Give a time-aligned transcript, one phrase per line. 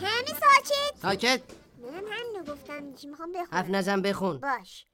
[0.00, 1.02] همه ساکت.
[1.02, 1.42] ساکت؟
[1.78, 3.48] منم همینو گفتم می‌خوام بخونم.
[3.52, 4.38] حرف نزن بخون.
[4.40, 4.86] باش.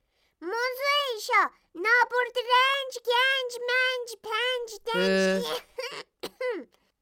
[0.43, 5.45] موضوع ایشا نابرد رنج گنج منج پنج دنج.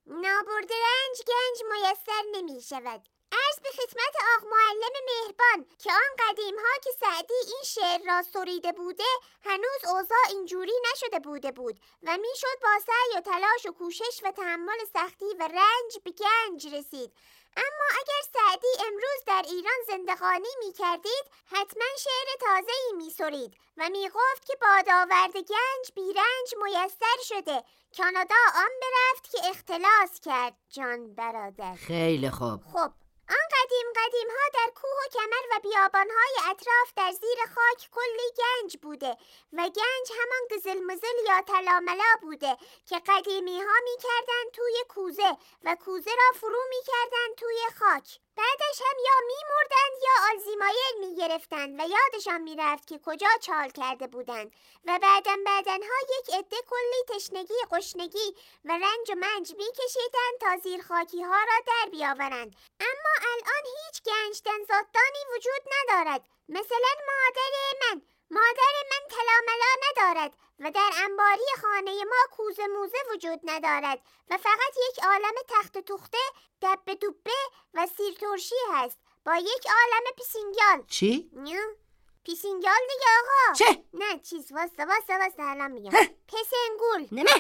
[0.24, 6.56] نابرد رنج گنج میسر نمی شود عرض به خدمت آق معلم مهربان که آن قدیم
[6.58, 9.04] ها که سعدی این شعر را سریده بوده
[9.44, 14.30] هنوز اوضاع اینجوری نشده بوده بود و می‌شد با سعی و تلاش و کوشش و
[14.30, 17.12] تحمل سختی و رنج به گنج رسید.
[17.56, 23.56] اما اگر سعدی امروز در ایران زندگانی می کردید حتما شعر تازه ای می سرید
[23.76, 27.64] و می گفت که بادآورد گنج بیرنج میسر شده.
[27.96, 30.54] کانادا آن برفت که اختلاس کرد.
[30.68, 31.74] جان برادر.
[31.74, 32.60] خیلی خوب.
[32.72, 32.92] خب
[33.38, 35.08] آن قدیم قدیم ها در کوه و
[35.60, 39.16] کمر و بیابان های اطراف در زیر خاک کلی گنج بوده
[39.52, 43.96] و گنج همان گزل مزل یا تلاملا بوده که قدیمی ها می
[44.52, 46.76] توی کوزه و کوزه را فرو می
[47.36, 48.20] توی خاک.
[48.36, 53.28] بعدش هم یا می مردند یا آلزیمایل می گرفتند و یادشان می رفت که کجا
[53.40, 54.52] چال کرده بودند
[54.84, 59.64] و بعدن بعدنها یک عده کلی تشنگی قشنگی و رنج و منج می
[60.40, 62.56] تا زیر خاکی ها را در بیاورند.
[62.80, 63.89] اما الان هیچ
[64.30, 72.04] گنج دنزادانی وجود ندارد مثلا مادر من مادر من تلاملا ندارد و در انباری خانه
[72.04, 73.98] ما کوزه موزه وجود ندارد
[74.30, 76.18] و فقط یک عالم تخت تخته
[76.62, 77.30] دب دوبه
[77.74, 81.60] و سیر ترشی هست با یک عالم پیسینگال چی؟ نه
[82.24, 85.90] پیسینگال دیگه آقا چه؟ نه چیز واسه واسه واسه الان میگم.
[86.28, 87.30] پسنگول نه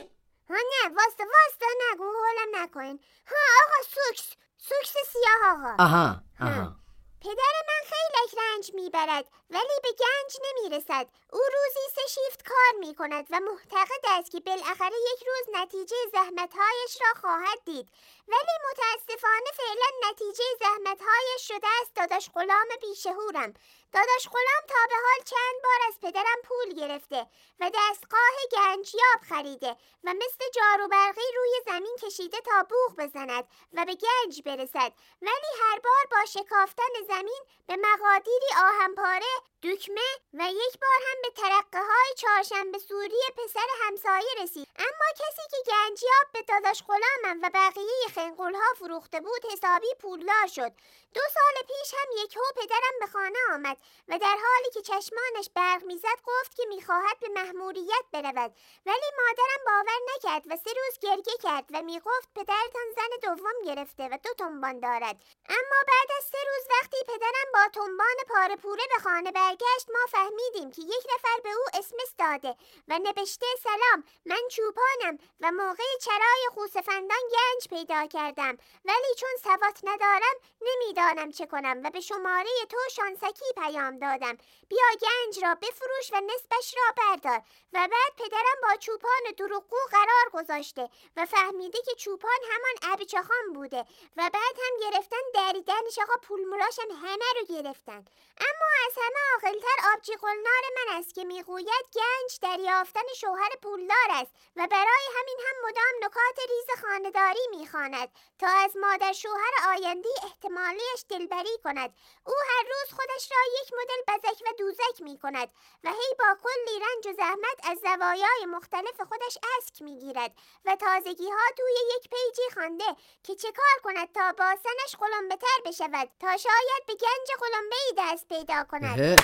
[0.50, 6.79] ها نه واسه واسه نگو هولم نکنین ها آقا سوکس سوکس سیاه آقا آها آها
[7.20, 11.06] پدر من خیلی رنج می‌برد ولی به گنج نمی‌رسد.
[11.32, 16.98] او روزی سه شیفت کار می‌کند و معتقد است که بالاخره یک روز نتیجه زحمتهایش
[17.00, 17.88] را خواهد دید.
[18.28, 21.94] ولی متاسفانه فعلا نتیجه زحمتهایش شده است.
[21.94, 23.54] داداش غلام بیشهورم.
[23.92, 27.26] داداش غلام تا به حال چند بار از پدرم پول گرفته
[27.60, 33.84] و دستگاه گنجیاب خریده و مثل جارو برقی روی زمین کشیده تا بوغ بزند و
[33.84, 34.92] به گنج برسد.
[35.22, 39.26] ولی هر بار با شکافتن زمین به مقادیری آهنپاره
[39.62, 44.68] دکمه و یک بار هم به ترقه های چهارشنبه سوری پسر همسایه رسید.
[44.78, 50.46] اما کسی که گنجیاب به داداش غلامم و بقیه خنقول ها فروخته بود حسابی پولدار
[50.46, 50.72] شد.
[51.14, 53.76] دو سال پیش هم یک هو پدرم به خانه آمد
[54.08, 58.54] و در حالی که چشمانش برق می‌زد گفت که می‌خواهد به محموریت برود.
[58.86, 64.08] ولی مادرم باور نکرد و سه روز گریه کرد و می‌گفت پدرتان زن دوم گرفته
[64.12, 65.16] و دو تنبان دارد.
[65.48, 70.06] اما بعد از سه روز وقتی پدرم با تنبان پاره پوره به خانه برگشت ما
[70.08, 72.56] فهمیدیم که یک نفر به او اسمس داده
[72.88, 78.58] و نوشته سلام من چوپانم و موقع چرای خوسفندان گنج پیدا کردم.
[78.84, 84.36] ولی چون سوات ندارم نمی‌دانم چه کنم و به شماره تو شانسکی پیام دادم.
[84.68, 87.42] بیا گنج را بفروش و نصفش را بردار.
[87.72, 93.84] و بعد پدرم با چوپان دروغگو قرار گذاشته و فهمیده که چوپان همان ابچخان بوده.
[94.16, 98.04] و بعد هم گرفتن دریدنش آقا پول ملاشم همه رو گرفتن.
[98.38, 104.30] اما از همه عاقلتر آبجی قلنار من است که می‌گوید گنج دریافتن شوهر پولدار است
[104.56, 108.08] و برای همین هم مدام نکات ریز خانداری می‌خواند
[108.38, 111.94] تا از مادر شوهر آینده احتمالیش دلبری کند.
[112.26, 115.48] او هر روز خودش را یک مدل بزک و دوزک می کند
[115.84, 120.32] و هی با کلی رنج و زحمت از زوایای مختلف خودش اسک می گیرد
[120.64, 125.36] و تازگی ها توی یک پیجی خوانده که چه کار کند تا با سنش قلمبه
[125.36, 129.16] تر بشود تا شاید به گنج قلمبه ای دست پیدا کند اه.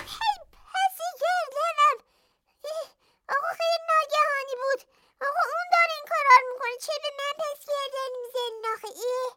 [0.72, 1.96] پسی گردنم
[2.64, 2.86] اه،
[3.36, 4.80] آقا خیلی ناگهانی بود
[5.28, 9.36] آقا اون داره این کارا رو می‌کنه چه به من پس گردن می‌زنین آخه اه.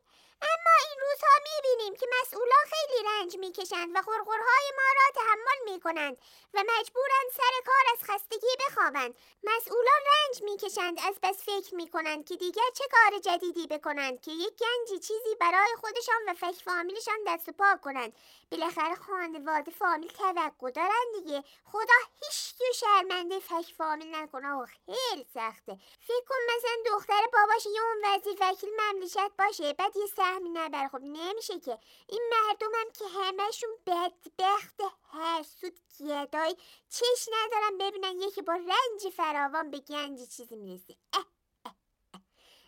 [0.52, 6.18] اما این روزها می‌بینیم که مسئولا خیلی رنج می‌کشند و غرغرهای ما را تحمل می‌کنند
[6.54, 9.16] و مجبورند سر کار از خستگی بخوابند.
[9.44, 14.54] مسئولان رنج می‌کشند از بس فکر می‌کنند که دیگر چه کار جدیدی بکنند که یک
[14.54, 18.14] گنجی چیزی برای خودشان و فک فامیلشان دست و پا کنند.
[18.52, 21.44] بالاخره خانواده فامیل توقع دارن دیگه.
[21.72, 24.54] خدا هیچ شرمنده فک فامیل نکنه.
[24.54, 25.78] و خیلی سخته.
[26.08, 30.88] فکر کن مثلا دختر باباش یه اون وزیر وکیل مملکت باشه بعد یه سهمی نبره.
[30.88, 31.80] خب نمیشه که.
[32.08, 33.06] این مردم هم که
[33.50, 34.82] همشون بدبخت
[35.14, 36.56] حسود گدای
[36.90, 40.96] چش ندارن ببینن یکی با رنج فراوان به گنج چیزی می‌رسه.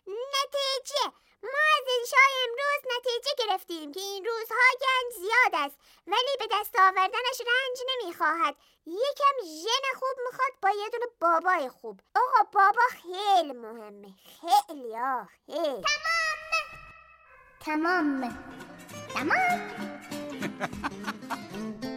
[0.08, 1.06] نتیجه.
[1.44, 5.76] ما از انشای امروز نتیجه گرفتیم که این روزها گنج زیاد است
[6.08, 8.56] ولی به دست آوردنش رنج نمی‌خواهد.
[8.86, 12.00] یکم ژن خوب می‌خواد با یه دونه بابای خوب.
[12.16, 14.14] آقا بابا خیلی مهمه.
[14.42, 15.84] خیلی آه خیلی.
[17.60, 18.22] تمام.
[19.14, 20.11] تمام.
[20.62, 21.91] うん。